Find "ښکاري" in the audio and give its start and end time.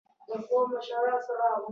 1.25-1.67